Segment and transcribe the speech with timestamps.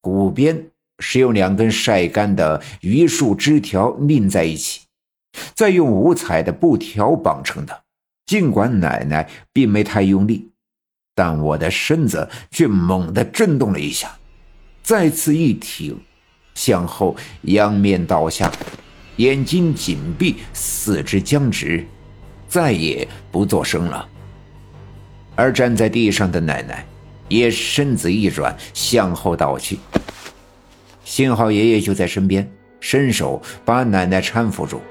[0.00, 0.66] 骨边
[0.98, 4.82] 是用两根晒干的榆树枝条拧在一起，
[5.54, 7.82] 再用五彩的布条绑成的。
[8.26, 10.50] 尽管奶奶并没太用力，
[11.14, 14.16] 但我的身子却猛地震动了一下，
[14.82, 15.98] 再次一挺，
[16.54, 18.52] 向后仰面倒下，
[19.16, 21.84] 眼睛紧闭，四肢僵直，
[22.46, 24.08] 再也不作声了。
[25.34, 26.86] 而站在地上的奶奶
[27.30, 29.78] 也身子一软，向后倒去。
[31.02, 32.46] 幸好爷爷就在身边，
[32.80, 34.82] 伸手把奶奶搀扶住。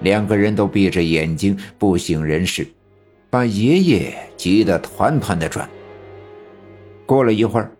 [0.00, 2.66] 两个人都闭着眼睛不省人事，
[3.28, 5.68] 把爷爷急得团团的转。
[7.06, 7.70] 过了一会儿，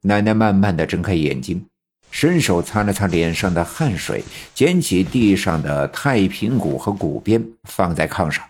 [0.00, 1.64] 奶奶慢慢的睁开眼睛，
[2.10, 4.22] 伸手擦了擦脸上的汗水，
[4.54, 8.42] 捡起地上的太平鼓和鼓鞭放在炕上，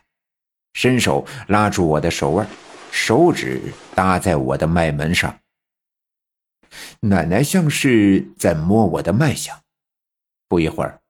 [0.75, 2.47] 伸手拉住我的手腕，
[2.91, 3.61] 手指
[3.95, 5.39] 搭在我的脉门上。
[7.01, 9.59] 奶奶像是在摸我的脉象，
[10.49, 11.01] 不一会儿。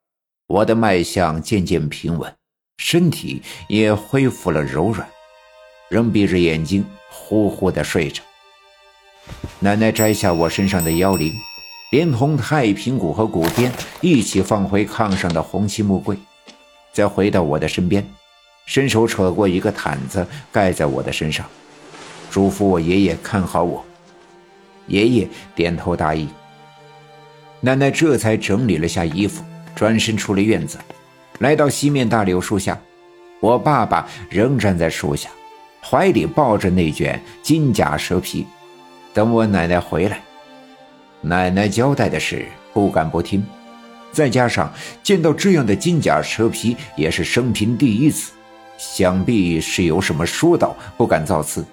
[0.47, 2.35] 我的脉象渐渐平稳，
[2.79, 5.07] 身体也恢复了柔软，
[5.91, 8.23] 仍闭着眼睛呼呼的睡着。
[9.61, 11.35] 奶奶摘下我身上的妖铃，
[11.91, 16.17] 连同太平鼓和鼓鞭一起放回炕上的红漆木柜，
[16.93, 18.09] 再回到我的身边，
[18.67, 21.47] 伸手扯过一个毯子盖在我的身上，
[22.31, 23.85] 嘱咐我爷爷看好我。
[24.87, 26.29] 爷爷点头答应。
[27.61, 29.45] 奶奶这才整理了下衣服。
[29.75, 30.77] 转身出了院子，
[31.39, 32.77] 来到西面大柳树下，
[33.39, 35.31] 我爸爸仍站在树下，
[35.81, 38.45] 怀里抱着那卷金甲蛇皮，
[39.15, 40.21] 等我奶奶回来。
[41.21, 43.47] 奶奶交代的事不敢不听，
[44.11, 48.33] 再加上见到这样的金甲蛇皮也是生平第一次，
[48.79, 51.65] 想必是有什么说道，不敢造次。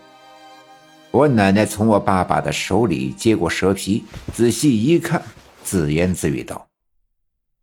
[1.16, 5.24] 我奶奶从我爸爸的手里接过蛇皮，仔细一看，
[5.64, 6.68] 自言自语道。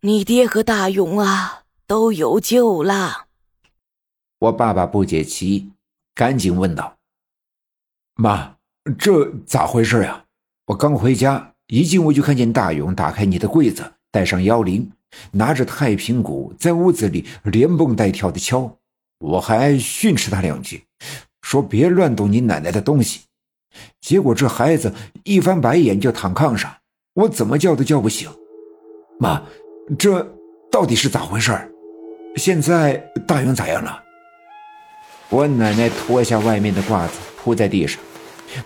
[0.00, 3.26] 你爹和大勇啊都有救了。
[4.38, 5.70] 我爸爸不解其意，
[6.14, 6.96] 赶紧问道
[8.16, 8.56] ：“妈，
[8.98, 10.24] 这咋回事呀？
[10.68, 14.90] 我刚回家，一进屋就看见大勇打开你的柜子，带上妖铃，
[15.32, 18.78] 拿着太平鼓，在屋子里连蹦带跳的敲。
[19.18, 20.86] 我还训斥他两句，
[21.42, 23.20] 说别乱动你奶奶的东西。
[24.00, 24.92] 结果这孩子
[25.24, 26.70] 一翻白眼就躺炕上，
[27.14, 28.30] 我怎么叫都叫不醒。
[29.18, 29.42] 妈。”
[29.98, 30.24] 这
[30.70, 31.52] 到底是咋回事
[32.36, 32.94] 现在
[33.26, 34.00] 大勇咋样了？
[35.28, 38.00] 我奶奶脱下外面的褂子铺在地上，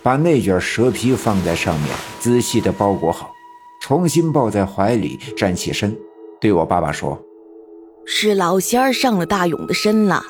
[0.03, 1.89] 把那卷蛇皮放在上面，
[2.21, 3.33] 仔细的包裹好，
[3.81, 5.97] 重新抱在怀里，站起身，
[6.39, 7.19] 对我爸爸说
[8.05, 10.23] ：“是老仙儿上了大勇的身了。”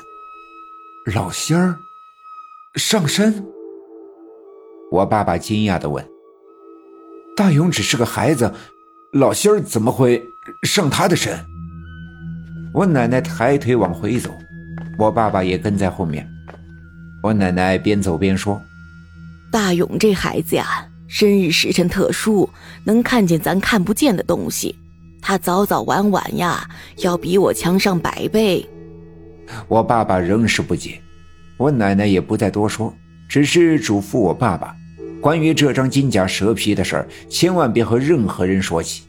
[1.13, 1.77] 老仙儿
[2.75, 3.45] 上身？
[4.91, 6.05] 我爸爸惊讶的问
[7.35, 8.53] ：“大勇只是个孩子，
[9.13, 10.23] 老仙儿怎么会？”
[10.63, 11.37] 上他的身，
[12.73, 14.31] 我奶奶抬腿往回走，
[14.97, 16.25] 我爸爸也跟在后面。
[17.21, 18.61] 我奶奶边走边说
[19.51, 22.49] ：“大勇这孩子呀，生日时辰特殊，
[22.85, 24.73] 能看见咱看不见的东西。
[25.21, 28.65] 他早早晚晚呀，要比我强上百倍。”
[29.67, 31.01] 我爸爸仍是不解，
[31.57, 32.93] 我奶奶也不再多说，
[33.27, 34.75] 只是嘱咐我爸爸，
[35.21, 39.03] 关于这张金甲蛇皮的事儿，千万别和任何人说起。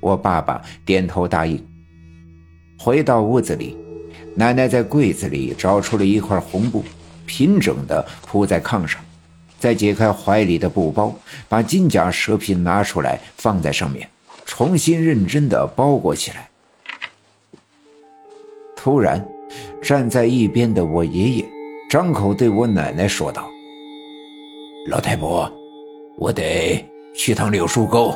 [0.00, 1.62] 我爸爸点头答应。
[2.78, 3.76] 回到屋子里，
[4.34, 6.82] 奶奶在柜子里找出了一块红布，
[7.26, 8.98] 平整的铺在炕上，
[9.58, 11.14] 再解开怀里的布包，
[11.48, 14.08] 把金甲蛇皮拿出来放在上面，
[14.46, 16.48] 重新认真的包裹起来。
[18.74, 19.22] 突然，
[19.82, 21.44] 站在一边的我爷爷
[21.90, 23.46] 张口对我奶奶说道
[24.86, 25.50] ：“老太婆，
[26.16, 28.14] 我得去趟柳树沟。”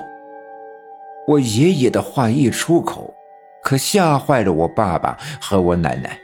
[1.27, 3.13] 我爷爷的话一出口，
[3.63, 6.19] 可吓坏了我爸爸和我奶奶。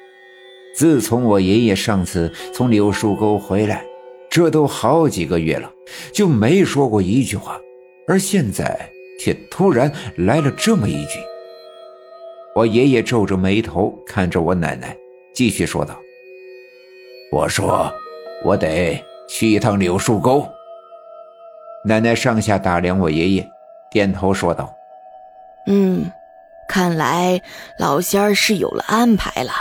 [0.75, 3.85] 自从我爷爷上次从柳树沟回来，
[4.31, 5.71] 这都好几个月了，
[6.13, 7.59] 就没说过一句话，
[8.07, 8.79] 而现在
[9.19, 11.19] 却突然来了这么一句。
[12.55, 14.97] 我爷爷皱着眉头看着我奶奶，
[15.33, 15.99] 继续说道
[17.33, 17.91] ：“我说，
[18.45, 20.47] 我得去一趟柳树沟。”
[21.87, 23.49] 奶奶上下打量我爷爷，
[23.91, 24.75] 点头说道。
[25.67, 26.11] 嗯，
[26.69, 27.41] 看来
[27.79, 29.53] 老仙儿是有了安排了。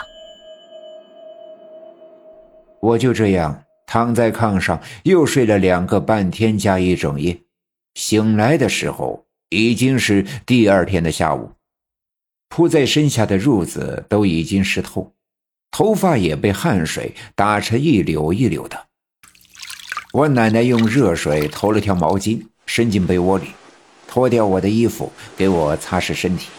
[2.82, 7.38] 我就这样躺在炕上，又睡了两个半天加一整夜。
[7.96, 11.52] 醒来的时候已经是第二天的下午，
[12.50, 15.14] 铺在身下的褥子都已经湿透，
[15.72, 18.89] 头发也被汗水打成一绺一绺的。
[20.12, 23.50] 我奶奶用热水投了条毛巾，伸进被窝里。
[24.08, 26.50] 脱掉我的衣服，给我擦拭身体，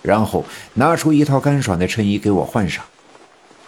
[0.00, 0.42] 然后
[0.72, 2.82] 拿出一套干爽的衬衣给我换上，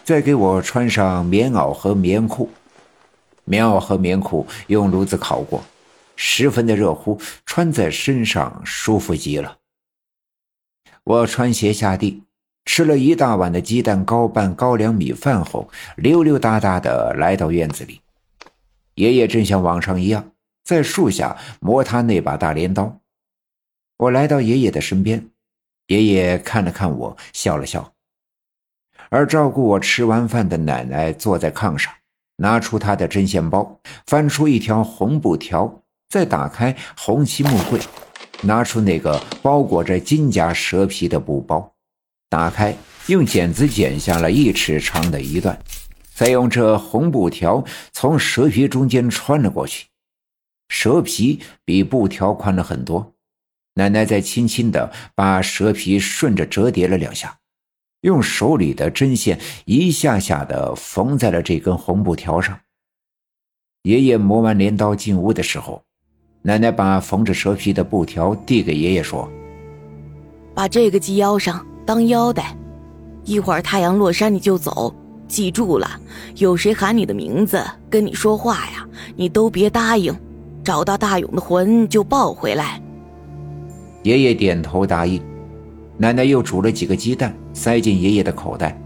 [0.05, 2.49] 再给我穿上棉袄和棉裤。
[3.44, 5.62] 棉袄和棉裤用炉子烤过，
[6.16, 9.58] 十分的热乎，穿在身上舒服极了。
[11.05, 12.23] 我穿鞋下地，
[12.64, 18.00] 吃了一大碗的鸡蛋糕拌高粱米饭后，溜溜达达的来到院子里。
[19.00, 20.32] 爷爷正像往常一样，
[20.62, 23.00] 在树下磨他那把大镰刀。
[23.97, 25.31] 我来到爷爷的身边，
[25.87, 27.94] 爷爷看了看我，笑了笑。
[29.08, 31.91] 而照顾我吃完饭的奶奶坐在炕上，
[32.37, 37.81] 拿出她的针线包，翻出一条红布条，再打开红漆木柜。
[38.43, 41.75] 拿出那个包裹着金甲蛇皮的布包，
[42.29, 42.76] 打开，
[43.06, 45.58] 用剪子剪下了一尺长的一段，
[46.20, 49.87] 再用这红布条从蛇皮中间穿了过去。
[50.69, 53.14] 蛇皮比布条宽了很多，
[53.72, 57.34] 奶奶再轻轻地把蛇皮顺着折叠了两下，
[58.02, 62.61] 用手里的针线一下下的缝在了这根红布条上。
[63.84, 65.82] 爷爷磨完镰刀进屋的时候。
[66.43, 69.26] 奶奶把缝着蛇皮的布条递给爷爷，说
[70.55, 72.55] ：“把这个系腰上当腰带，
[73.25, 74.94] 一会儿太阳落山你就走。
[75.28, 75.88] 记住了，
[76.40, 80.14] 有谁喊你的名字跟你说话呀，你都别答应。
[80.64, 82.81] 找到大勇的魂就抱回来。”
[84.02, 85.22] 爷爷点头答应。
[85.96, 88.81] 奶奶又煮了几个鸡蛋，塞进爷爷的口袋。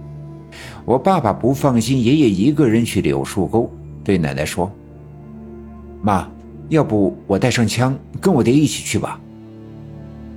[0.85, 3.71] 我爸爸不放心爷爷一个人去柳树沟，
[4.03, 4.71] 对奶奶说
[6.03, 6.29] ：“妈。”
[6.71, 9.21] 要不我带上枪，跟我爹一起去吧。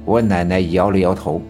[0.03, 1.41] 我奶奶摇了摇头，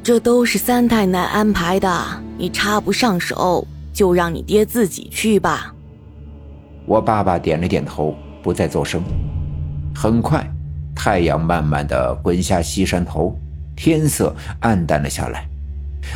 [0.00, 1.92] 这都是三太奶安排的，
[2.38, 5.74] 你插不上手，就让你爹自己去吧。
[6.86, 9.02] 我爸爸点了点头，不再作声。
[9.94, 10.44] 很快，
[10.94, 13.36] 太阳慢慢的滚下西山头，
[13.76, 15.48] 天色暗淡了下来。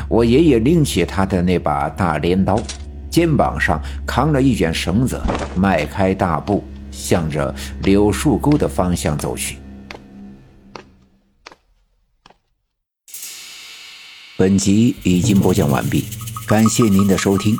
[0.08, 2.58] 我爷爷拎起他的那把大镰刀，
[3.10, 5.20] 肩膀上扛了一卷绳子，
[5.54, 6.64] 迈开大步。
[6.92, 9.58] 向着柳树沟的方向走去。
[14.38, 16.06] 本集已经播讲完毕，
[16.46, 17.56] 感谢您的收听。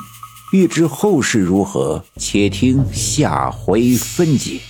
[0.53, 4.61] 欲知后事如何，且听下回分解。